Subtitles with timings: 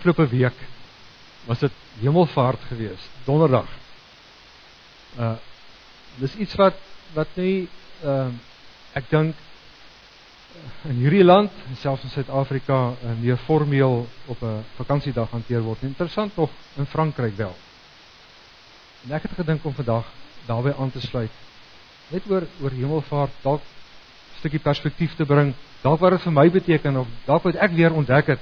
[0.00, 0.56] afgelope week
[1.44, 3.68] was dit hemelvaart geweest, donderdag.
[5.18, 5.36] Uh
[6.16, 6.76] dis iets wat
[7.14, 7.68] wat nie
[8.04, 8.28] uh
[8.96, 9.36] ek dink
[10.88, 15.82] in hierdie land selfs in Suid-Afrika uh, meer formeel op 'n vakansiedag hanteer word.
[15.82, 17.54] Interessant nog in Frankryk wel.
[19.04, 20.06] En ek het gedink om vandag
[20.46, 21.30] daarbey aan te sluit
[22.08, 25.54] net oor oor hemelvaart dalk 'n stukkie perspektief te bring.
[25.82, 28.40] Dalk wat dit vir my beteken of dalk wat ek weer ontdek het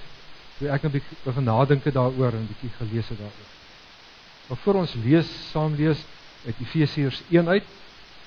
[0.58, 3.50] toe ek 'n bietjie begin nadink daaroor en 'n bietjie gelees het daaroor.
[4.48, 5.98] Maar voor ons lees, saam lees
[6.46, 7.64] uit Efesiërs 1 uit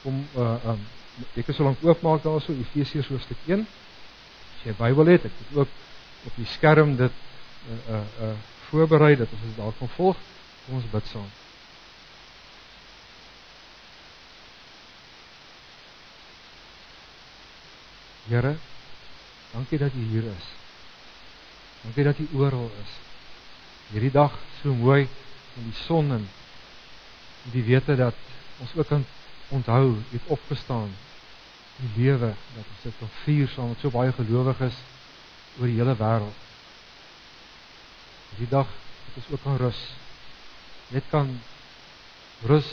[0.01, 0.79] om uh um
[1.35, 3.67] ek kan so lank oopmaak daarso Efesiërs hoofstuk 1.
[4.57, 5.67] As jy Bybel het, ek het ook
[6.25, 8.33] op die skerm dit uh uh, uh
[8.69, 10.17] voorberei dat ons dit daar kan volg.
[10.65, 11.29] Kom ons bid saam.
[18.29, 18.55] Here,
[19.51, 20.60] dankie dat U hier is.
[21.81, 22.93] Dankie dat U oral is.
[23.91, 25.01] Hierdie dag so mooi
[25.57, 26.27] in die son en
[27.51, 28.15] die wete dat
[28.61, 29.05] ons ook kan
[29.51, 30.91] onthou het opgestaan
[31.81, 34.77] die lewe dat ons dit kan vier saam met so baie gelowiges
[35.57, 36.47] oor die hele wêreld.
[38.37, 38.69] Die dag
[39.07, 39.81] dat ons ook kan rus.
[40.93, 41.33] Net kan
[42.47, 42.71] rus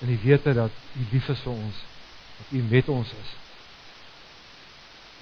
[0.00, 1.86] in die wete dat U lief is vir ons,
[2.40, 3.40] dat U met ons is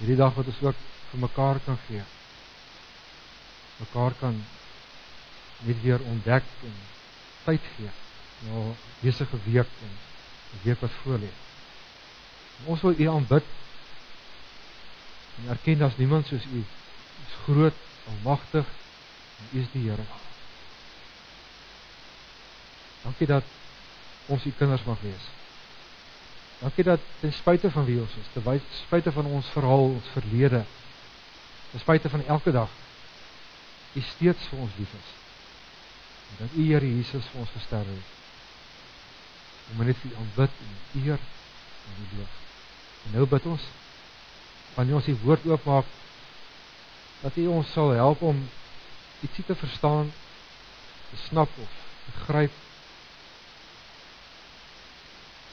[0.03, 0.79] hierdie dag wat ons ook
[1.11, 2.01] vir mekaar kan gee.
[3.77, 4.45] Mekaar kan
[5.63, 6.75] net weer ontdek en
[7.43, 7.89] tyd gee.
[8.47, 9.93] Nou besige week en
[10.51, 11.31] die week wat voor lê.
[12.65, 13.43] Ons wil U aanbid
[15.37, 16.59] en erken dat niemand soos U
[17.27, 17.73] is groot,
[18.07, 18.65] almagtig
[19.37, 20.05] en U is die Here.
[23.03, 23.43] Dankie dat
[24.25, 25.31] ons U kinders mag wees.
[26.59, 30.63] Dankie dat ten spyte van wie ons is, ten spyte van ons verhaal, ons verlede,
[31.71, 32.69] ten spyte van elke dag,
[33.93, 35.11] U steeds vir ons lief is.
[36.31, 38.11] En dat U Here Jesus vir ons gesterf het.
[39.73, 42.41] Om net vir aanbid en eer en die loof.
[43.05, 43.69] En nou bid ons
[44.73, 45.89] wanneer ons die woord oopmaak
[47.21, 48.41] dat U ons sal help om
[49.23, 50.11] ietsie te verstaan,
[51.09, 51.73] te snap of
[52.05, 52.51] te gryp.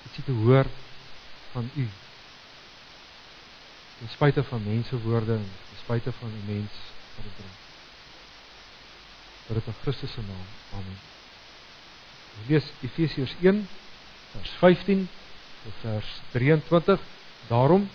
[0.09, 0.67] Ietsie te hoor
[1.53, 1.89] van u.
[3.99, 6.87] Ten spyte van mense woorde en ten spyte van die mens
[7.17, 7.70] wat dit bring.
[9.51, 10.43] Vir dit in Christus se naam.
[10.79, 10.99] Amen.
[12.39, 13.57] Ons lees Efesiërs 1
[14.31, 15.01] vers 15
[15.65, 17.01] tot vers 23.
[17.49, 17.89] Daarom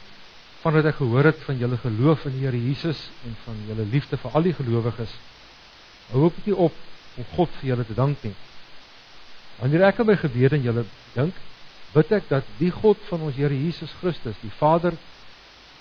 [0.65, 4.19] vandat ek gehoor het van julle geloof in die Here Jesus en van julle liefde
[4.19, 5.15] vir al die gelowiges,
[6.09, 6.75] hou ek nie op
[7.15, 8.33] om God vir julle te dank nie.
[9.61, 10.83] Wanneer ek aan my gebede en julle
[11.15, 11.37] dink,
[11.95, 14.99] bid ek dat die God van ons Here Jesus Christus, die Vader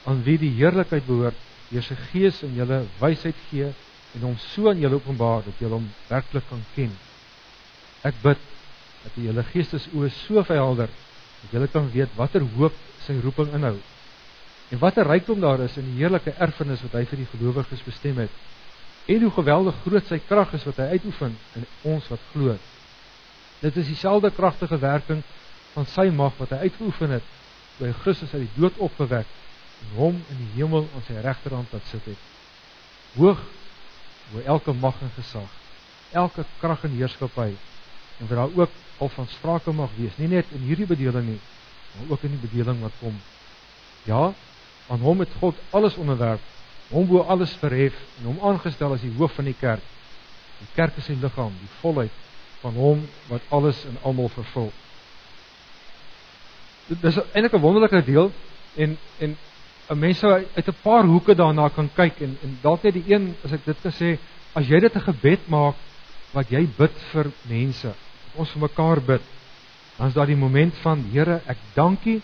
[0.07, 1.43] aan wie die heerlikheid behoort,
[1.73, 3.75] deur sy Gees in julle wysheid gee
[4.15, 6.93] en hom so aan julle openbaar dat julle hom werklik kan ken.
[8.07, 8.41] Ek bid
[9.05, 10.93] dat julle geestesoë so verhelder
[11.43, 13.77] dat julle kan weet watter hoop sy roeping inhou
[14.73, 18.21] en watter rykdom daar is in die heerlike erfenis wat hy vir die gelowiges bestem
[18.23, 18.43] het
[19.13, 22.55] en hoe geweldig groot sy krag is wat hy uitoefen in ons wat glo.
[23.61, 25.21] Dit is dieselfde kragtige werking
[25.75, 27.27] van sy mag wat hy uitgeoefen het
[27.77, 29.29] toe hy Christus uit die dood opgewek
[29.83, 32.25] en hom in die hemel aan sy regterhand laat sit het.
[33.19, 33.43] Hoog
[34.35, 35.51] bo elke mag en gesag,
[36.13, 37.53] elke krag en heerskappy
[38.19, 41.41] en wat daar ook al van sprake mag wees, nie net in hierdie bedeling nie,
[41.95, 43.17] maar ook in die bedeling wat kom.
[44.07, 44.33] Ja,
[44.91, 46.43] aan hom het God alles onderwerf,
[46.91, 49.83] hom bo alles verhef en hom aangestel as die hoof van die kerk.
[50.61, 52.23] Die kerk is sy liggaam, die volheid
[52.63, 54.71] van hom wat alles in almal vervul
[56.89, 58.33] dis eintlik 'n wonderlike deel
[58.75, 59.37] en en
[59.89, 63.15] 'n mens sou uit 'n paar hoeke daarna kan kyk en en dalk net die
[63.15, 64.19] een as ek dit gesê
[64.55, 65.75] as jy dit 'n gebed maak
[66.33, 67.95] wat jy bid vir mense
[68.35, 69.23] ons vir mekaar bid
[69.99, 72.23] dan is daar die moment van Here ek dankie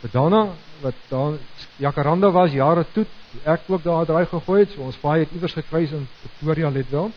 [0.00, 1.38] vir daarna wat daar
[1.78, 3.06] Jacaranda was jare toe
[3.44, 6.90] ek ook daar draai gegooi het so ons paai het iewers gekruis in Pretoria let
[6.90, 7.10] wel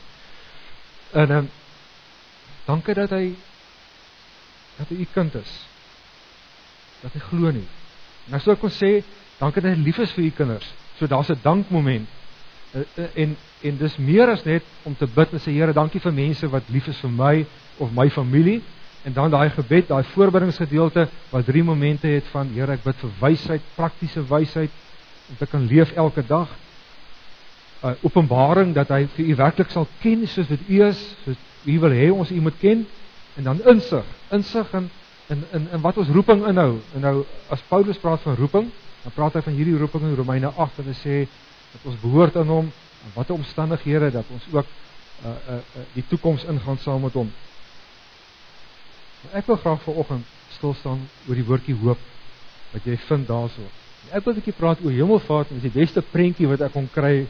[1.13, 1.49] en um,
[2.65, 3.35] dankie dat hy
[4.77, 5.67] dat hy u kind is
[7.01, 7.65] dat hy glo nie.
[8.31, 8.97] Nou sou ek kon sê,
[9.39, 10.73] dankie dat hy lief is vir u kinders.
[10.97, 12.07] So daar's 'n dankmoment.
[12.71, 15.99] Eh, eh, en en dis meer as net om te bid en sê Here, dankie
[15.99, 17.45] vir mense wat lief is vir my
[17.77, 18.61] of my familie
[19.03, 23.11] en dan daai gebed, daai voorberingingsgedeelte wat drie momente het van Here, ek bid vir
[23.19, 24.69] wysheid, praktiese wysheid
[25.29, 26.49] om te kan leef elke dag.
[27.83, 31.79] uh, Openbaring dat hy vir u werklik sal ken soos wat u is, soos u
[31.79, 32.85] wil hê ons u moet ken
[33.37, 34.89] en dan insig, insig in
[35.27, 36.79] in in in wat ons roeping inhou.
[36.95, 37.15] En nou
[37.49, 38.71] as Paulus praat van roeping,
[39.07, 41.17] dan praat hy van hierdie roeping in Romeine 8 en hy sê
[41.71, 42.65] dat ons behoort aan hom
[43.05, 47.29] in watter omstandighede dat ons ook uh uh, uh die toekoms ingaan saam met hom.
[49.21, 52.03] Maar ek wil graag vanoggend stil staan oor die woordjie hoop
[52.73, 53.63] wat jy vind daarso.
[54.11, 56.91] Ek wil 'n bietjie praat oor hemelvaart, dit is die beste prentjie wat ek kon
[56.91, 57.27] kry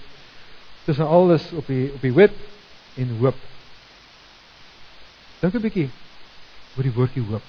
[0.90, 2.34] tussen alles op die op die web
[2.98, 3.38] en hoop.
[5.46, 5.90] Dink 'n bietjie
[6.74, 7.46] oor die woordjie hoop.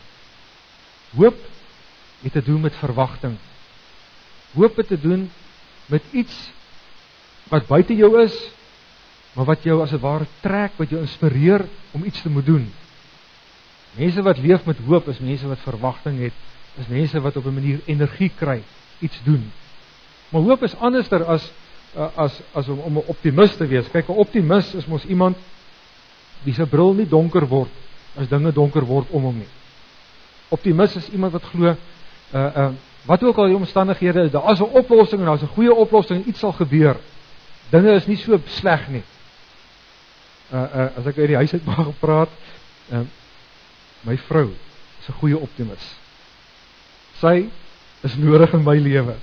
[1.17, 1.37] Hoop
[2.21, 3.39] het te doen met verwagting.
[4.55, 5.31] Hoop het te doen
[5.87, 6.51] met iets
[7.49, 8.37] wat buite jou is,
[9.33, 12.73] maar wat jou as 'n ware trek, wat jou inspireer om iets te moet doen.
[13.97, 16.33] Mense wat leef met hoop is mense wat verwagting het,
[16.77, 18.63] is mense wat op 'n manier energie kry,
[18.99, 19.53] iets doen.
[20.29, 21.53] Maar hoop is anderster as
[22.15, 23.91] as as om om 'n optimis te wees.
[23.91, 25.37] Kyk, 'n optimis is mos iemand
[26.43, 27.71] wie se bril nie donker word
[28.17, 29.49] as dinge donker word om hom nie.
[30.49, 31.77] Optimis is iemand wat glo
[32.35, 32.73] uh uh
[33.09, 36.21] wat ook al die omstandighede is, daar is 'n oplossing en daar's 'n goeie oplossing
[36.21, 36.97] en iets sal gebeur.
[37.71, 39.03] Dinge is nie so sleg nie.
[40.53, 42.29] Uh uh as ek uit die huis uit mag praat,
[42.93, 43.01] uh
[44.01, 44.51] my vrou
[45.01, 45.97] is 'n goeie optimis.
[47.21, 47.49] Sy
[48.01, 49.15] is nodig in my lewe.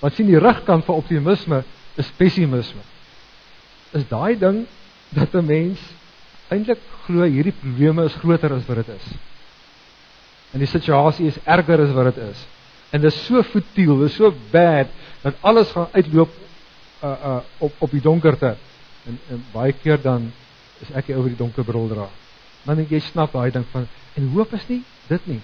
[0.00, 1.64] Wat sien die rigkant van optimisme
[1.94, 2.80] is pessimisme.
[3.90, 4.66] Is daai ding
[5.08, 5.80] dat 'n mens
[6.48, 9.06] eintlik glo hierdie probleme is groter as wat dit is.
[10.52, 12.46] En die situasie is erger as wat dit is.
[12.92, 14.92] En dit is so futiel, dit is so bad
[15.22, 16.32] dat alles gaan uitloop
[17.02, 18.56] uh uh op op die donkerte.
[19.06, 20.32] En en baie keer dan
[20.84, 22.08] is ek oor die donker bril dra.
[22.62, 25.40] Maar net jy snap daai ding van en hoop is nie dit nie.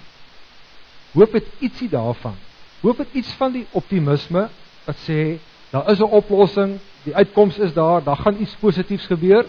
[1.11, 2.37] Hoop het ietsie daarvan.
[2.81, 4.45] Hoop het iets van die optimisme
[4.85, 5.39] wat sê
[5.71, 9.45] daar is 'n oplossing, die uitkoms is daar, daar gaan iets positiefs gebeur.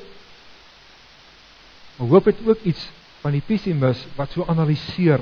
[1.97, 2.89] Maar hoop het ook iets
[3.21, 5.21] van die pessimis wat so analiseer,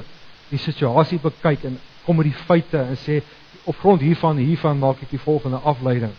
[0.48, 3.20] die situasie bekyk en kom met die feite en sê
[3.68, 6.14] op grond hiervan hiervan maak ek die volgende afleiding.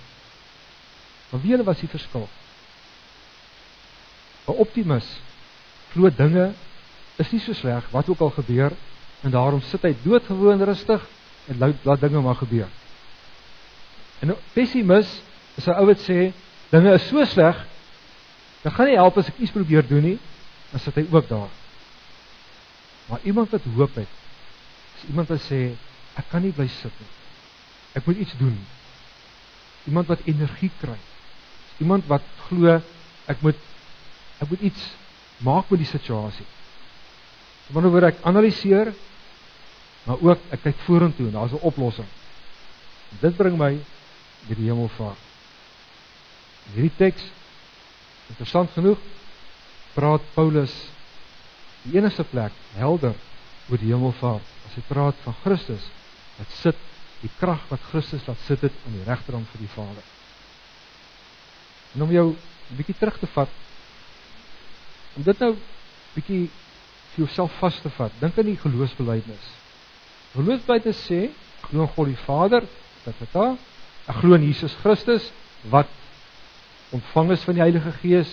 [1.30, 2.28] Maar wie was die verskil?
[4.46, 5.08] 'n Optimis
[5.94, 6.52] glo dinge
[7.18, 8.76] is nie so sleg wat ook al gebeur
[9.26, 11.02] en daarom sit hy doodgewoon rustig
[11.50, 12.70] en laat dinge maar gebeur.
[14.22, 15.22] En 'n pessimis
[15.58, 16.32] is 'n ou wat sê
[16.70, 17.66] dinge is so sleg,
[18.62, 20.20] dan gaan nie help as ek iets probeer doen nie,
[20.72, 21.50] dan sit hy ook daar.
[23.10, 24.19] Maar iemand wat hoop het,
[25.00, 25.62] is iemand wat sê
[26.20, 27.10] ek kan nie bly sit nie.
[27.96, 28.56] Ek moet iets doen.
[29.88, 30.98] Iemand wat energie kry.
[31.80, 32.80] Iemand wat glo
[33.30, 33.68] ek moet
[34.40, 34.84] ek moet iets
[35.44, 36.48] maak met die situasie.
[37.72, 38.94] Wanneer word ek analiseer
[40.06, 42.08] maar ook ek kyk vorentoe en daar's 'n oplossing.
[43.22, 43.78] Dit bring my
[44.48, 45.18] by die hemelvaart.
[46.74, 47.24] Hierdie teks
[48.30, 49.00] interessant genoeg
[49.94, 50.74] praat Paulus
[51.84, 53.16] die enigste plek helder
[53.70, 55.88] oor die hemelvaart as hy praat van Christus
[56.38, 56.86] wat sit
[57.20, 60.06] die krag wat Christus laat sit het aan die regterhand van die Vader.
[61.96, 63.50] En om jou 'n bietjie terug te vat
[65.18, 65.56] om dit nou
[66.14, 66.50] bietjie
[67.14, 68.12] vir jouself vas te vat.
[68.22, 69.48] Dink aan die geloofsbelijdenis.
[70.34, 71.30] Geloofsbelijdenis sê
[71.62, 72.62] glo in God die Vader,
[73.04, 73.58] dat dit daar
[74.10, 75.28] Ek glo in Jesus Christus
[75.70, 75.90] wat
[76.96, 78.30] ontvang is van die Heilige Gees,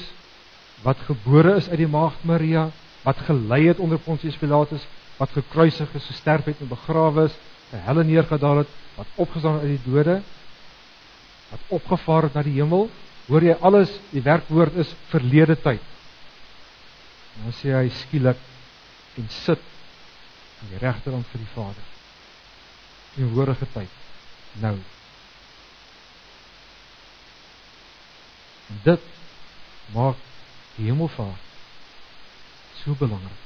[0.85, 2.71] wat gebore is uit die maagd Maria,
[3.05, 4.87] wat gelei het onder Pontius Pilatus,
[5.17, 7.37] wat gekruisig is, gesterf het en begrawe is,
[7.73, 10.21] in helle neergedaal het, wat opgestaan uit die dode,
[11.51, 12.89] wat opgevaar het na die hemel.
[13.27, 15.83] Hoor jy alles, die werkwoord is verlede tyd.
[17.37, 18.43] En dan sê hy skielik
[19.19, 19.63] en sit
[20.61, 21.89] aan die regterkant van die Vader.
[23.17, 24.05] In vorige tyd.
[24.63, 24.77] Nou
[28.67, 29.01] En dit
[29.95, 30.23] maak
[30.77, 31.45] die hemelvaart
[32.83, 33.43] so belangrik.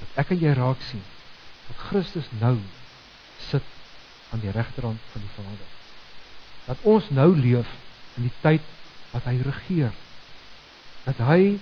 [0.00, 1.02] Dat ek en jy raak sien
[1.68, 2.56] dat Christus nou
[3.50, 3.66] sit
[4.30, 5.68] aan die regterhand van die Vader.
[6.66, 7.70] Dat ons nou leef
[8.18, 8.66] in die tyd
[9.10, 9.94] wat hy regeer.
[11.06, 11.58] Dat hy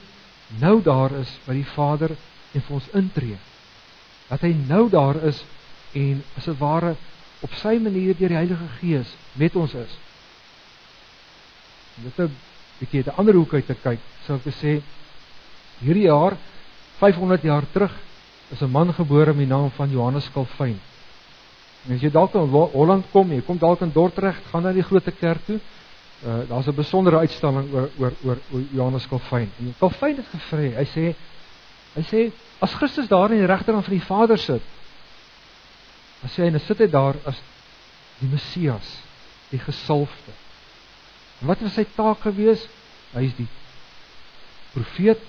[0.61, 2.16] nou daar is by die Vader
[2.52, 3.38] en vir ons intree.
[4.28, 5.45] Dat hy nou daar is
[5.97, 6.97] en as 'n ware
[7.40, 9.99] op sy manier deur die Heilige Gees met ons is.
[11.95, 12.37] Dit 'n
[12.78, 14.83] bietjie 'n ander hoek uit te kyk, sou ek sê
[15.80, 16.37] hierdie jaar
[16.99, 17.92] 500 jaar terug
[18.50, 20.81] is 'n man gebore met die naam van Johannes Calvin.
[21.87, 24.83] En as jy dalk in Holland kom, jy kom dalk in Dordrecht, gaan na die
[24.83, 25.61] groot kerk toe.
[26.26, 29.50] Uh daar's 'n besondere uitstalling oor oor oor, oor Johannes Calvin.
[29.59, 31.14] En Calvin het gevra, hy sê
[31.95, 34.62] hy sê as Christus daar in die regterkant van die Vader sit,
[36.21, 37.40] dan sê hy, "Nou sit hy daar as
[38.19, 39.02] die Messias,
[39.50, 40.33] die gesalfde."
[41.40, 42.67] En wat was sy taak gewees?
[43.14, 43.49] Hy is die
[44.73, 45.21] profeet,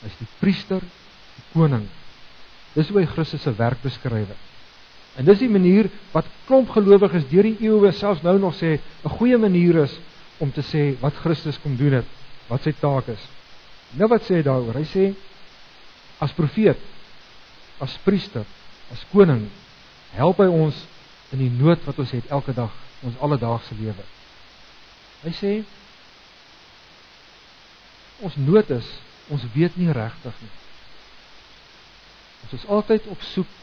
[0.00, 1.88] hy is die priester, die koning.
[2.76, 4.34] Dis hoe hy Christus se werk beskryf.
[5.16, 9.14] En dis die manier wat klomp gelowiges deur die eeue selfs nou nog sê 'n
[9.16, 9.98] goeie manier is
[10.38, 12.08] om te sê wat Christus kom doen het,
[12.48, 13.22] wat sy taak is.
[13.96, 14.74] Nou wat sê hy daaroor?
[14.74, 15.14] Hy sê
[16.20, 16.78] as profeet,
[17.80, 18.44] as priester,
[18.92, 19.48] as koning,
[20.12, 20.76] help hy ons
[21.32, 24.04] in die nood wat ons het elke dag, ons alledaagse lewe.
[25.24, 25.64] Hy sê
[28.20, 28.86] ons nood is,
[29.28, 30.65] ons weet nie regtig nie.
[32.46, 33.54] Ons is altyd op soek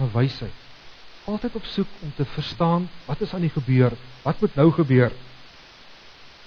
[0.00, 0.64] na wysheid.
[1.28, 3.92] Altyd op soek om te verstaan wat is aan die gebeur,
[4.22, 5.12] wat moet nou gebeur.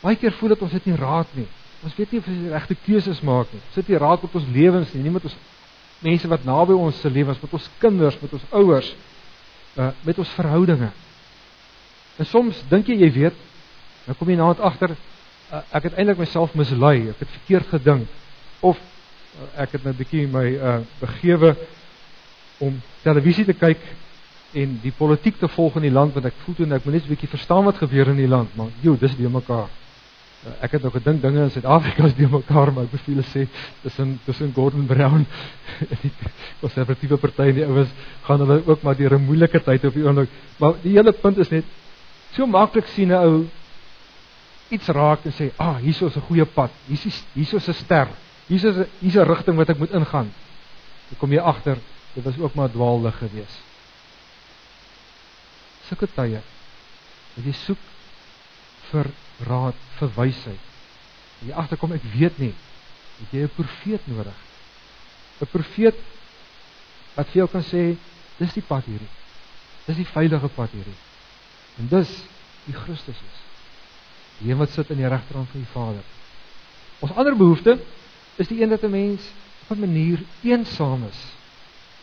[0.02, 1.46] Baie keer voel dit ons het nie raad nie.
[1.86, 3.62] Ons weet nie of ons die regte keuses maak nie.
[3.76, 5.38] Het nie raad met ons lewens nie, nie met ons
[6.02, 8.90] mense wat naby ons se lewens, met ons kinders, met ons ouers,
[9.76, 10.90] uh, met ons verhoudinge.
[12.18, 13.46] En soms dink jy jy weet,
[14.08, 17.76] dan kom jy na het agter uh, ek het eintlik myself mislei, ek het verkeerd
[17.76, 18.80] gedink of
[19.56, 21.56] ek het nou 'n bietjie my uh, begewe
[22.60, 23.82] om televisie te kyk
[24.54, 27.06] en die politiek te volg in die land want ek voel toe ek moet net
[27.06, 29.70] 'n bietjie verstaan wat gebeur in die land, maar joh, dis die mekaar.
[30.40, 33.48] Uh, ek het nog gedink dinge in Suid-Afrika is die mekaar, maar ek beviel sê
[33.84, 35.26] tussen tussen Gordon Brown
[35.92, 36.12] en die
[36.62, 37.90] konservatiewe party en die ouens
[38.24, 40.30] gaan hulle ook maar deur 'n moeilike tyd op die oomblik.
[40.58, 41.66] Maar die hele punt is net
[42.32, 43.46] so maklik sien 'n ou
[44.70, 46.72] iets raak en sê, "Ah, hier is 'n goeie pad.
[46.88, 48.08] Hier is hier is 'n ster.
[48.50, 50.34] Hier is hier's 'n rigting wat ek moet ingaan."
[51.10, 51.78] Dan kom jy agter,
[52.14, 53.70] dit was ook maar dwaallig geweest
[55.90, 56.42] sulke tye
[57.36, 57.82] dat jy soek
[58.90, 59.10] vir
[59.48, 60.66] raad, vir wysheid.
[61.46, 62.54] Jy agterkom ek weet nie,
[63.20, 64.40] het jy 'n profeet nodig.
[65.42, 65.96] 'n Profeet
[67.16, 67.98] wat vir jou kan sê,
[68.40, 69.10] dis die pad hierdie.
[69.88, 70.98] Dis die veilige pad hierdie.
[71.80, 72.10] En dis
[72.66, 73.38] die Christus is.
[74.40, 76.04] Die een wat sit in die regterhand van die Vader.
[77.00, 77.80] Ons ander behoefte
[78.40, 79.22] is die een dat 'n mens
[79.68, 81.20] op 'n manier eensaam is.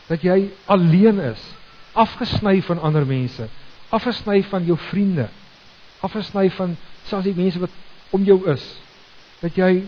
[0.07, 1.41] Dat jy alleen is,
[1.91, 3.47] afgesny van ander mense,
[3.89, 5.29] afgesny van jou vriende,
[5.99, 7.69] afgesny van selfs die mense wat
[8.09, 8.75] om jou is,
[9.39, 9.83] dat jy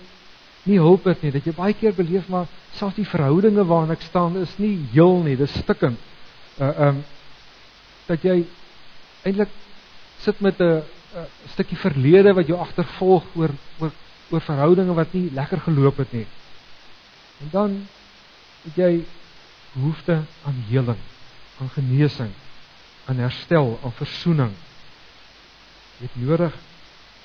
[0.64, 4.02] nie hulp het nie, dat jy baie keer beleef maar selfs die verhoudinge waarin ek
[4.02, 6.00] staan is nie heel nie, dis stikkend.
[6.60, 7.04] Uh um
[8.06, 8.46] dat jy
[9.24, 9.50] eintlik
[10.20, 10.84] sit met 'n
[11.54, 13.92] stukkie verlede wat jou agtervolg oor oor
[14.30, 16.26] oor verhoudinge wat nie lekker geloop het nie.
[17.40, 17.78] En dan
[18.64, 18.92] het jy
[19.74, 21.00] behoefte aan heling,
[21.60, 22.32] aan genesing,
[23.06, 24.54] aan herstel, aan verzoening.
[26.00, 26.58] Jy het nodig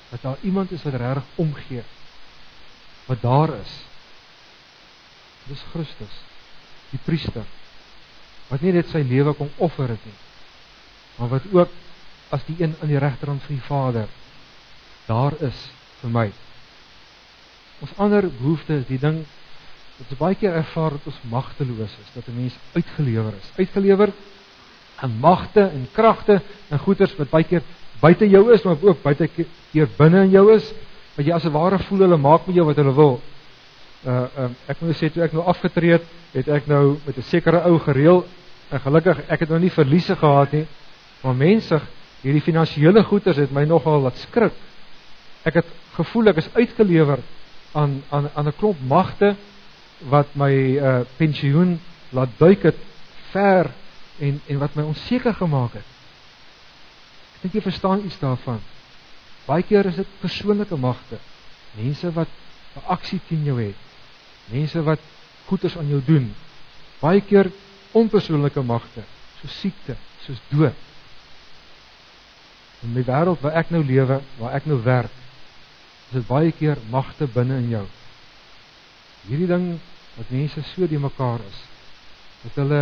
[0.09, 1.83] dat daar iemand is wat regtig omgee.
[3.05, 3.73] Wat daar is.
[5.45, 6.21] Dis Christus,
[6.89, 7.45] die priester.
[8.47, 10.17] Wat nie net sy lewe kom offer het nie,
[11.17, 11.73] maar wat ook
[12.33, 14.09] as die een aan die regterhand van die Vader
[15.05, 15.57] daar is
[16.01, 16.25] vir my.
[17.83, 19.23] Ons ander behoefte is die ding
[19.95, 23.51] wat ons baie keer ervaar dat ons magteloos is, dat 'n mens uitgelewer is.
[23.57, 24.11] Uitgelewer
[25.01, 27.63] en magte en kragte en goeders wat baie keer
[27.99, 29.27] buite jou is, maar ook baie
[29.71, 30.73] keer binne in jou is,
[31.15, 33.21] wat jy as 'n ware voel hulle maak met jou wat hulle wil.
[34.05, 36.03] Uh um, ek moet sê toe ek nou afgetree het,
[36.33, 38.25] het ek nou met 'n sekere ou gereël
[38.69, 40.67] en gelukkig ek het nou nie verliese gehad nie,
[41.23, 41.81] maar mensig
[42.21, 44.53] hierdie finansiële goeders het my nogal laat skrik.
[45.43, 45.65] Ek het
[45.95, 47.19] gevoel ek is uitgelewer
[47.75, 49.35] aan aan aan 'n klomp magte
[49.99, 51.79] wat my uh pensioen
[52.09, 52.79] laat duik het
[53.31, 53.71] ver
[54.19, 55.89] en en wat my onseker gemaak het.
[57.35, 58.61] Ek dink jy verstaan iets daarvan.
[59.45, 61.19] Baie keer is dit persoonlike magte.
[61.75, 62.31] Mense wat
[62.75, 63.75] 'n aksie teen jou het.
[64.45, 64.99] Mense wat
[65.45, 66.33] goeders aan jou doen.
[66.99, 67.51] Baie keer
[67.91, 69.03] onpersoonlike magte,
[69.41, 70.73] soos siekte, soos dood.
[72.83, 75.13] In my wêreld waar ek nou lewe, waar ek nou werk,
[76.09, 77.85] is dit baie keer magte binne in jou.
[79.25, 79.67] Hierdie ding
[80.15, 81.61] wat mense so die mekaar is.
[82.43, 82.81] Dat hulle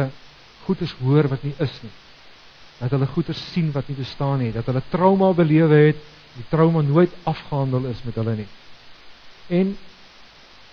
[0.65, 1.93] goeders hoor wat nie is nie.
[2.81, 6.03] Dat hulle goeders sien wat nie bestaan nie, dat hulle trauma belewe het,
[6.33, 8.49] die trauma nooit afgehandel is met hulle nie.
[9.47, 9.77] En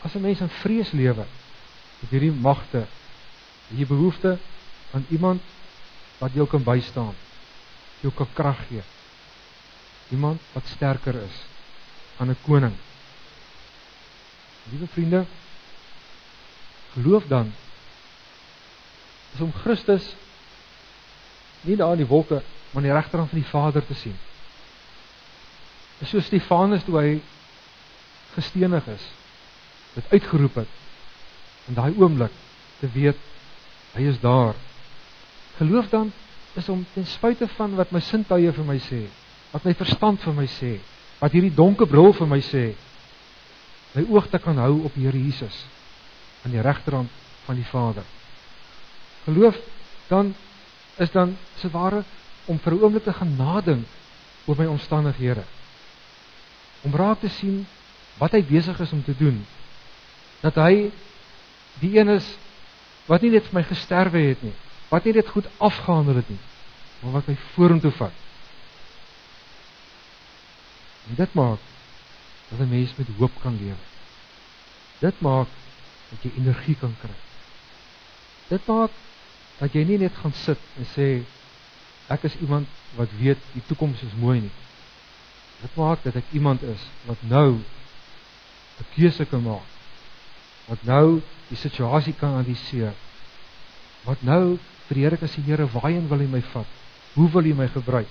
[0.02, 1.26] as 'n mens in vrees lewe,
[2.00, 2.86] het hierdie magte
[3.68, 4.38] hier behoefte
[4.92, 5.42] aan iemand
[6.18, 7.14] wat jou kan bystaan,
[8.00, 8.82] jou kan krag gee.
[10.10, 11.36] Iemand wat sterker is
[12.20, 12.76] aan 'n koning.
[14.70, 15.24] Liewe vriende,
[16.92, 17.52] geloof dan
[19.34, 20.14] is om Christus
[21.60, 24.18] nie daar in die wolke, maar aan die regterkant van die Vader te sien.
[25.98, 27.20] Dis so Stefanus toe hy
[28.34, 29.04] gestenig is,
[29.94, 30.68] dit uitgeroep het
[31.68, 32.32] in daai oomblik
[32.80, 33.18] te weet
[33.94, 34.54] hy is daar.
[35.56, 36.12] Geloof dan
[36.54, 39.04] is om ten spyte van wat my sintuie vir my sê,
[39.50, 40.78] wat my verstand vir my sê,
[41.20, 42.64] wat hierdie donker bril vir my sê,
[43.94, 45.64] my oog te kan hou op die Here Jesus
[46.44, 47.10] aan die regterkant
[47.44, 48.04] van die Vader.
[49.24, 49.56] Geloof
[50.08, 50.34] dan
[50.98, 52.04] is dan se ware
[52.46, 53.86] om vir 'n oomblik te gaan nadink
[54.46, 55.44] oor my omstandighede.
[56.82, 57.64] om raak te sien
[58.20, 59.40] wat hy besig is om te doen.
[60.40, 60.90] Dat hy
[61.80, 62.26] die een is
[63.08, 64.54] wat nie net vir my gesterwe het nie,
[64.90, 66.40] wat nie net goed afgehandel het nie,
[67.00, 68.19] maar wat my vorentoe vat.
[71.10, 71.58] En dit maak
[72.48, 73.82] dat 'n mens met hoop kan lewe.
[74.98, 75.48] Dit maak
[76.08, 77.16] dat jy energie kan kry.
[78.48, 78.90] Dit maak
[79.58, 81.22] dat jy nie net gaan sit en sê
[82.06, 84.54] ek is iemand wat weet die toekoms is mooi nie.
[85.60, 87.60] Dit maak dat ek iemand is wat nou
[88.80, 89.68] 'n keuse kan maak.
[90.66, 92.94] Wat nou die situasie kan analiseer.
[94.04, 96.66] Wat nou vir die Here kan sê Here, waarheen wil U my vat?
[97.14, 98.08] Hoe wil U my gebruik?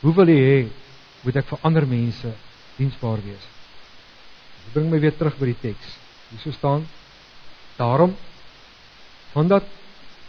[0.00, 0.68] Hoe wil U hê
[1.24, 2.30] moet ek vir ander mense
[2.76, 3.48] diensbaar wees?
[4.64, 5.96] Dit bring my weer terug by die teks.
[6.30, 6.86] Hier staan:
[7.78, 8.14] Daarom
[9.34, 9.66] omdat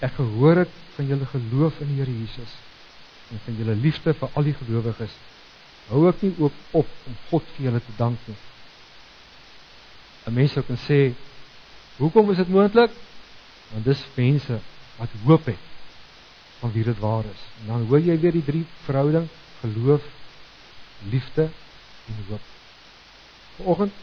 [0.02, 2.56] ek gehoor het van julle geloof in die Here Jesus
[3.30, 5.14] en van julle liefde vir al die gelowiges,
[5.90, 8.38] hou ek nie ook op om God vir julle te dank nie.
[10.26, 11.14] 'n Mens sou kan sê,
[11.98, 12.92] hoekom is dit moontlik?
[13.72, 14.60] Want dis mense
[14.98, 15.64] wat hoop het
[16.60, 17.42] van wie dit waar is.
[17.62, 19.28] En dan hoor jy weer die drie verhouding,
[19.62, 20.02] geloof,
[21.12, 21.50] liefde
[22.06, 22.42] en hoop.
[23.56, 23.94] Vanoggend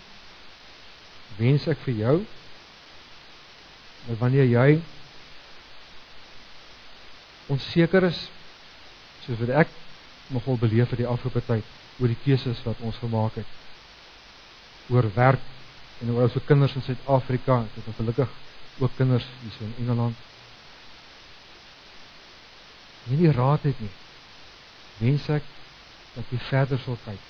[1.37, 2.17] wens ek vir jou
[4.07, 4.69] dat wanneer jy
[7.53, 8.19] onseker is
[9.25, 9.73] soos wat ek
[10.33, 15.51] nogal beleef het die afgelope tyd oor die keuses wat ons gemaak het oor werk
[16.03, 18.37] en oor ons kinders in Suid-Afrika dit is gelukkig
[18.83, 20.29] ook kinders hier so in Engeland
[23.11, 23.93] nie die raad het nie
[25.03, 25.47] wens ek
[26.15, 27.29] dat jy verder sal kyk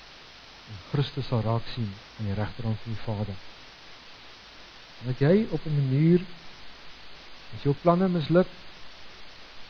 [0.71, 3.35] en Christus sal raak sien aan die regterhand van die Vader.
[5.01, 6.21] En dat jy op 'n manier
[7.55, 8.47] as jou planne misluk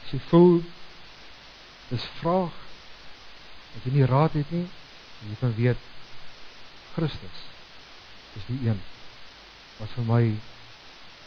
[0.03, 0.63] as jy voel
[1.89, 2.55] dis vraag
[3.73, 4.67] dat jy nie raad het nie
[5.29, 5.77] jy kan weet
[6.95, 7.39] Christus
[8.35, 8.81] is die een
[9.79, 10.23] wat vir my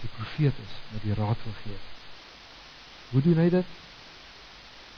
[0.00, 1.78] die profeet is met die raad wil gee.
[3.10, 3.64] Hoe doen hy dit?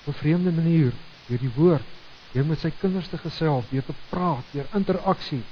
[0.04, 0.92] Op 'n vreemde manier
[1.26, 1.86] deur die woord
[2.32, 5.42] deur met sy kinders te gesels deur te praat deur interaksie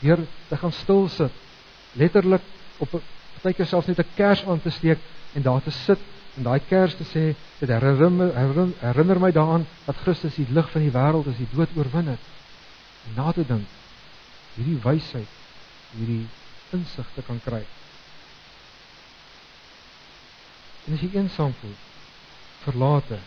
[0.00, 1.42] deur te gaan stil sit
[1.98, 2.42] letterlik
[2.78, 3.02] op 'n
[3.34, 4.98] partykeer selfs net 'n kers aan te steek
[5.34, 5.98] en daar te sit
[6.36, 7.24] en daai kers te sê
[7.58, 11.48] dit herinner, herinner, herinner my daaraan dat Christus die lig van die wêreld is, die
[11.52, 12.30] dood oorwin het.
[13.08, 13.68] En na te dink
[14.56, 15.28] hierdie wysheid,
[15.96, 16.26] hierdie
[16.76, 17.62] insig te kan kry.
[20.86, 21.76] En as jy eensaam voel,
[22.64, 23.20] verlate.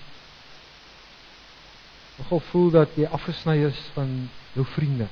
[2.15, 4.11] Nogal voel dat jy afgesny is van
[4.53, 5.07] jou vriende.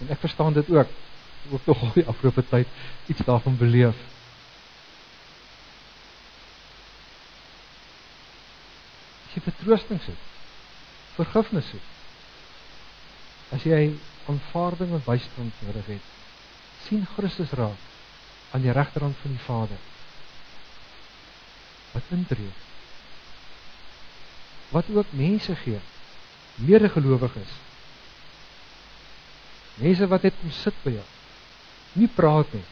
[0.00, 0.98] En ek verstaan dit ook
[1.50, 2.68] ook tog al die afgelope tyd
[3.06, 3.96] iets daarvan beleef.
[9.26, 10.24] As jy vertroosting soek,
[11.16, 11.86] vergifnis soek.
[13.56, 13.82] As jy
[14.30, 16.10] aanvaarding en bystand nodig het,
[16.86, 17.88] sien Christus raak
[18.50, 19.86] aan die regterhand van die Vader.
[21.92, 22.50] Wat intree.
[24.70, 25.80] Wat ook mense gee,
[26.54, 27.56] medegelowiges.
[29.74, 31.06] Mense wat net kom sit by jou
[31.92, 32.64] nie praat nie.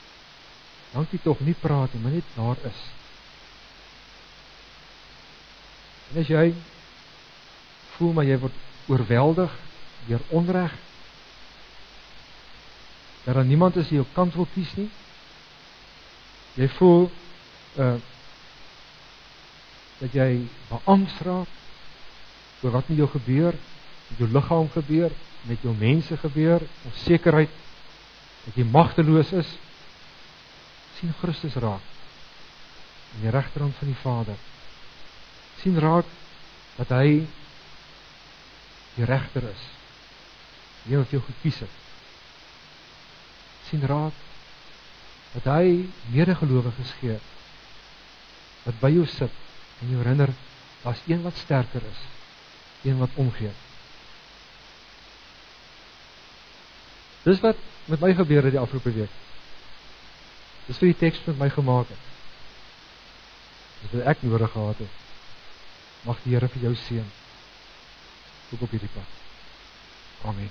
[0.92, 2.82] Dankie tog nie praat nie, maar net daar is.
[6.08, 6.44] En as jy
[7.96, 9.56] voel maar jy word oorweldig
[10.08, 10.72] deur onreg,
[13.24, 14.88] dat daar niemand is wat jou kant wil kies nie.
[16.56, 17.10] Jy voel
[17.78, 17.96] uh
[19.98, 21.50] dat jy beangs raak
[22.62, 23.56] oor wat met jou gebeur,
[24.08, 25.14] met jou liggaam gebeur,
[25.46, 27.50] met jou mense gebeur, onsekerheid
[28.44, 29.50] dat jy magteloos is,
[30.98, 31.84] sien Christus raak
[33.16, 34.38] in die regterhand van die Vader.
[35.58, 36.06] sien raak
[36.76, 37.26] dat hy
[38.94, 39.62] die regter is.
[40.86, 41.74] Hy het jou gekies het.
[43.68, 44.14] sien raak
[45.34, 47.18] dat hy medegelowiges gee
[48.64, 49.34] wat by jou sit
[49.82, 50.32] en jou herinner
[50.84, 52.00] daar's een wat sterker is,
[52.82, 53.52] een wat omgee.
[57.22, 59.10] Dis wat met my gebeur het die afgelope week.
[60.66, 62.06] Dis vir die teks met my gemaak het.
[63.82, 64.96] Dis wat ek nodig gehad het.
[66.06, 67.10] Mag die Here vir jou seën.
[68.52, 69.16] Ook op hierdie pad.
[70.24, 70.50] Amen.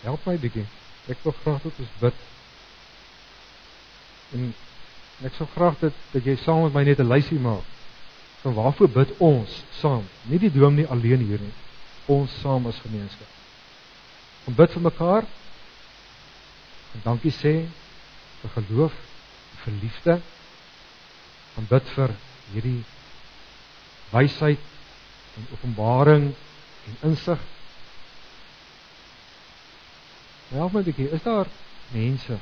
[0.00, 0.66] Help my bietjie.
[1.12, 2.26] Ek wil graag dat ons bid.
[4.32, 4.52] En
[5.24, 7.66] ek sou graag dat dat jy saam met my net 'n lysie maak
[8.40, 10.04] van waarvoor bid ons saam?
[10.22, 11.52] Nie die dominee alleen hier nie.
[12.06, 13.28] Ons saam as gemeenskap.
[14.44, 15.28] Om bid vir mekaar.
[16.94, 17.52] En dankie sê
[18.40, 18.94] vir geloof,
[19.64, 20.20] vir liefde.
[21.60, 22.16] Om bid vir
[22.52, 22.80] hierdie
[24.10, 24.64] wysheid
[25.36, 26.30] en openbaring
[26.88, 27.38] en insig.
[30.50, 31.46] Help my 'n bietjie, is daar
[31.92, 32.38] mense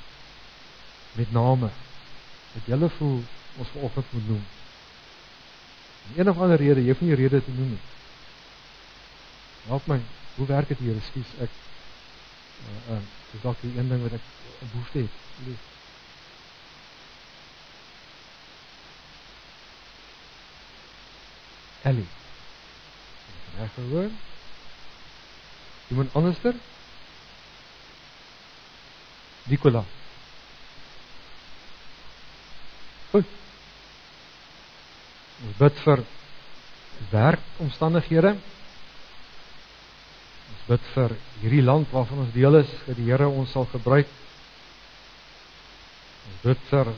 [1.13, 1.71] met name
[2.53, 3.23] wat julle voel
[3.57, 4.45] ons vanoggend moet noem?
[6.09, 7.81] En een of ander rede, jy hoef nie rede te noem nie.
[9.67, 10.01] Help my,
[10.35, 10.97] hoe werk dit hier?
[10.97, 11.51] Ekskuus, ek
[12.69, 14.25] uh uh dis dalk die een ding wat ek
[14.61, 15.19] 'n behoefte het.
[15.47, 15.67] Lief.
[21.83, 22.07] Ellie.
[23.59, 24.11] Reg gehoor?
[25.89, 26.55] Iemand anderster?
[29.43, 29.85] Nicola.
[33.11, 33.25] Goed.
[35.47, 36.05] Ons bid vir
[37.13, 38.35] werkomstandighede.
[40.53, 44.11] Ons bid vir hierdie land waarvan ons deel is, dat die Here ons sal gebruik.
[46.29, 46.93] Ons bid vir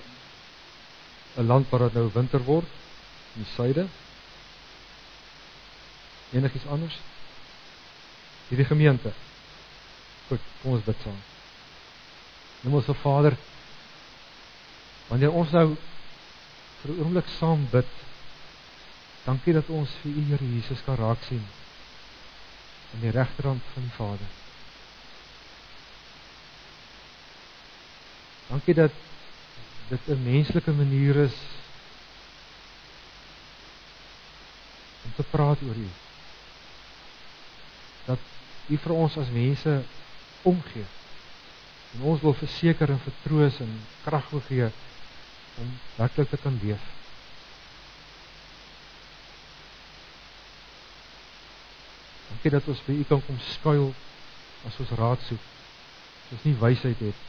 [1.37, 2.67] 'n land waar dit nou winter word
[3.37, 3.87] in die suide.
[6.33, 6.99] Enigiets anders?
[8.49, 9.13] Hierdie gemeente.
[10.29, 11.23] Goed, kom ons bid saam.
[12.63, 13.37] Hemelse Vader,
[15.09, 15.77] wanneer ons nou
[16.83, 17.89] vir 'n oomblik saam bid,
[19.25, 21.45] dankie dat ons vir U Here Jesus kan raak sien
[22.93, 24.31] aan die regterkant van die Vader.
[28.49, 28.93] Dankie dat
[29.89, 31.37] dit 'n menslike manier is
[35.05, 35.91] om te praat oor U
[38.07, 38.19] dat
[38.67, 39.83] U vir ons as mense
[40.43, 40.87] omgee.
[41.95, 43.73] En ons wil verseker en vertroos en
[44.05, 44.71] krag gee
[45.61, 46.83] om werklik te kan leef.
[52.31, 53.91] Dankie dat ons by U kan kom skuil
[54.69, 55.43] as ons raad soek.
[56.25, 57.27] As ons nie wysheid het,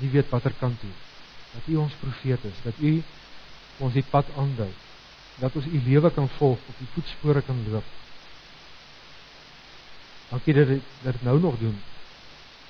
[0.00, 0.92] nie weet watter kant toe.
[1.54, 2.94] Dat U ons profeet is, dat U
[3.84, 4.70] ons die pad aandui.
[5.42, 7.92] Dat ons U lewe kan volg, op U voetspore kan loop.
[10.30, 11.76] Dankie dat dit dit nou nog doen.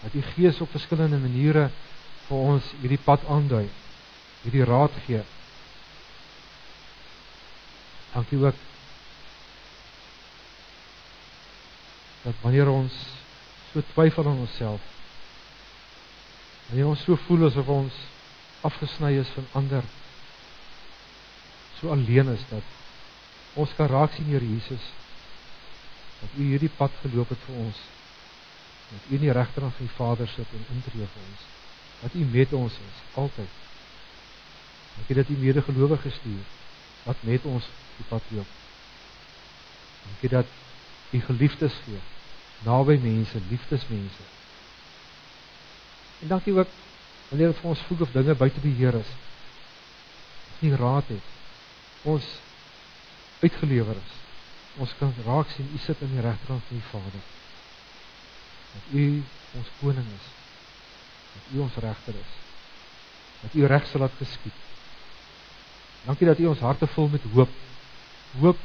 [0.02, 1.68] Dat U Gees op verskillende maniere
[2.26, 3.68] vir ons hierdie pad aandui.
[4.44, 5.22] Hierdie raad gee.
[8.12, 8.60] Dankie ook
[12.24, 12.94] dat wanneer ons
[13.72, 14.80] so twyfel aan onsself
[16.68, 17.96] wanneer ons so voel asof ons
[18.64, 19.84] afgesny is van ander
[21.80, 24.86] so alleen is dat ons kan raak sien Here Jesus
[26.24, 27.80] dat u hierdie pad geloop het vir ons.
[28.88, 31.42] Dat u in die regterhand van die Vader sit en intree vir ons.
[32.00, 33.63] Dat u met ons is altyd.
[35.02, 36.44] Ek het dat u medegelowige gestuur
[37.02, 37.64] wat met ons
[37.96, 38.46] die pad loop.
[40.20, 40.46] Het dat
[41.10, 42.00] u geliefdes gee
[42.64, 44.24] naby mense, liefdesmense.
[46.20, 46.68] En dankie ook
[47.28, 49.14] wanneer dit vir ons voel of dinge buite beheer is.
[50.50, 51.32] Ons nie raad het.
[52.02, 52.28] Ons
[53.40, 54.22] uitgelewer is
[54.76, 57.26] ons kan raak sien u sit in die regterkant van die Vader.
[58.74, 59.04] Dat u
[59.58, 60.30] ons koning is.
[61.34, 62.32] Dat u ons regter is.
[63.42, 64.62] Dat u reg sal laat geskied.
[66.04, 67.52] Dankie dat u ons harte vul met hoop.
[68.40, 68.58] Hoop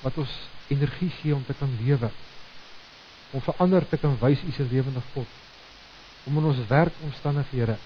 [0.00, 0.32] wat ons
[0.72, 2.10] energie gee om te kan lewe.
[3.30, 5.28] Om vir ander te kan wys u se lewende God.
[6.24, 7.76] Om in ons werkomstandighede,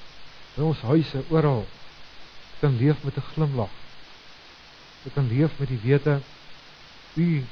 [0.57, 1.67] in ons huise oral
[2.61, 3.71] kan leef met 'n glimlag.
[5.03, 6.21] Te kan leef met die wete
[7.15, 7.45] U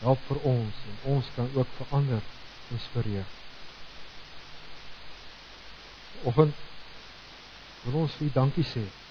[0.00, 2.22] help vir ons en ons kan ook vir ander
[2.70, 3.24] inspireer.
[6.22, 6.54] Oggend
[7.84, 9.01] wil ons vir U dankie sê.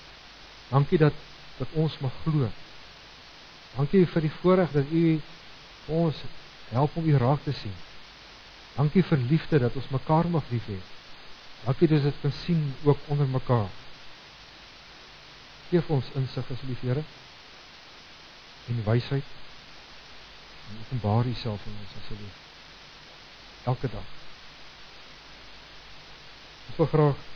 [0.72, 1.14] Dankie dat
[1.58, 2.48] dat ons mag glo.
[3.76, 5.22] Dankie vir die voorreg dat U
[6.02, 6.24] ons
[6.72, 7.76] help om U raak te sien.
[8.76, 10.80] Dankie vir liefde dat ons mekaar mag lief hê.
[11.66, 13.70] Dankie dat dit kan sien ook onder mekaar.
[15.70, 17.04] Geef ons insig asseblief Here
[18.68, 19.24] en wysheid
[20.70, 22.40] en openbaar jouself aan ons asseblief.
[23.64, 24.08] Elke dag.
[26.68, 27.28] Ons wil graag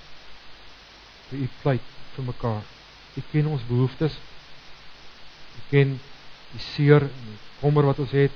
[1.29, 2.74] vir u pleit vir mekaar.
[3.15, 4.17] U ken ons behoeftes.
[5.55, 5.97] U ken
[6.51, 8.31] die seer en die kommer wat ons het.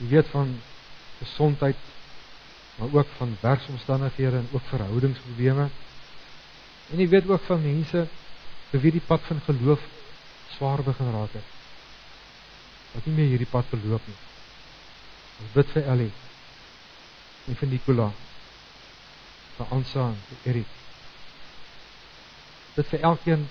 [0.00, 0.52] U weet van
[1.18, 1.78] gesondheid,
[2.76, 5.68] maar ook van werksomstandighede en ook verhoudingsprobleme.
[6.90, 8.06] En u weet ook van mense
[8.70, 9.80] vir wie die pad van geloof
[10.56, 11.58] swaar begin raak het
[12.92, 14.18] wat nie meer hierdie pad verloop nie.
[15.40, 16.10] Ons bid vir Ellie
[17.48, 18.08] en vir Nicola,
[19.56, 20.74] vir Ansa en vir Erik.
[22.76, 23.46] Dit vir elkeen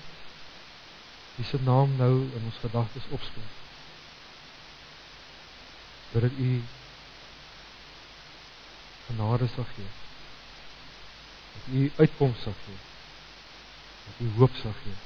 [1.34, 3.46] wie se naam nou in ons gedagtes opspring.
[6.12, 6.62] Dat u
[9.06, 9.90] genade sal gee.
[11.52, 12.80] Dat u uitkoms sal gee.
[14.04, 14.98] Dat u hoop sal gee.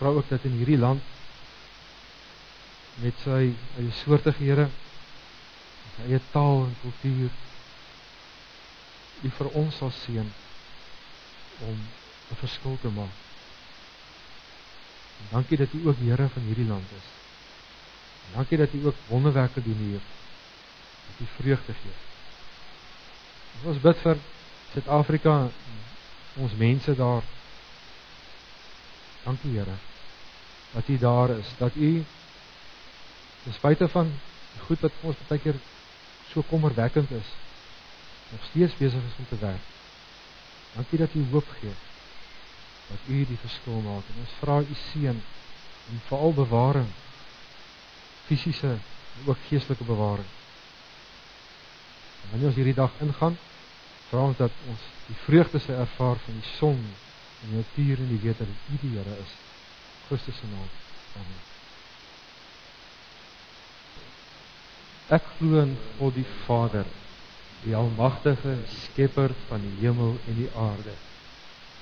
[0.00, 1.02] vra ook dat in hierdie land
[2.94, 4.64] met sy eie soortige Here,
[5.96, 7.28] sy eie taal en kultuur,
[9.20, 10.28] U vir ons sal seën
[11.68, 11.76] om
[12.32, 13.29] 'n verskil te maak.
[15.20, 17.06] En dankie dat U ook Here van hierdie land is.
[18.26, 20.00] En dankie dat U ook wonderwerke doen hier.
[21.06, 21.98] Dat U vreugde gee.
[23.64, 24.16] Ons bid vir
[24.72, 25.48] Suid-Afrika,
[26.34, 27.22] ons mense daar.
[29.24, 29.78] Dankie Here
[30.70, 32.04] dat U daar is, dat U
[33.42, 34.12] ten spyte van
[34.66, 35.54] goed wat ons baie keer
[36.30, 37.28] so kommerwekkend is,
[38.30, 39.62] nog steeds besig is om te werk.
[40.74, 41.74] Dankie dat U hoop gee.
[42.90, 45.22] Dat U die verskil maak en ons vra U seën
[45.90, 46.90] en veral bewaring
[48.30, 50.30] fisiese en ook geestelike bewaring.
[52.22, 53.38] En wanneer ons hierdie dag ingaan,
[54.08, 56.78] vra ons dat ons die vreugde se ervaar van die son
[57.42, 59.34] en die natuur en die weet dat U die Here is.
[60.06, 60.70] Christus se naam.
[61.18, 61.42] Amen.
[65.18, 66.86] Ek glo in God die Vader
[67.64, 70.94] die almagtige skepper van die hemel en die aarde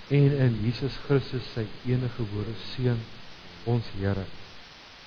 [0.09, 3.01] en in Jesus Christus sy enige gebore seun
[3.69, 4.25] ons Here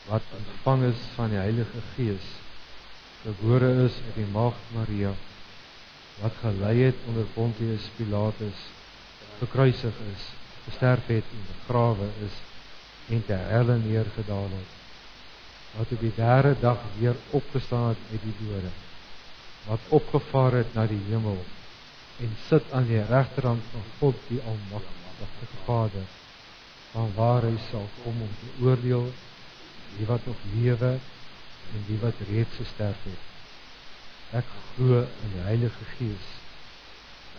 [0.06, 2.28] wat ontvang is van die Heilige Gees
[3.24, 5.14] gebore is uit die maagd Maria
[6.20, 8.68] wat gelei het onder Pontius Pilatus
[9.40, 10.28] gekruisig is
[10.68, 12.38] gesterf het en begrawe is
[13.16, 14.78] en ter helle neergedaal het
[15.78, 18.74] wat op die derde dag weer opgestaan het uit die dode
[19.66, 21.42] wat opgevaar het na die hemel
[22.20, 26.08] en sit aan die regterhand van God die almagtige Vader
[26.92, 29.08] van waar hy sal kom om te oordeel
[29.98, 30.92] die wat nog lewe
[31.74, 36.30] en die wat reeds gesterf het ek glo in die Heilige Gees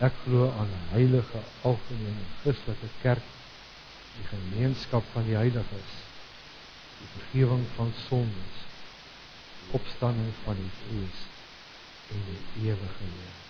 [0.08, 3.28] ek glo aan 'n heilige algemene Christelike kerk
[4.16, 5.94] die gemeenskap van die heiliges
[6.98, 8.66] die vergifnis van sondes
[9.78, 11.22] opstanding van die vlees
[12.12, 13.41] en die ewige lewe.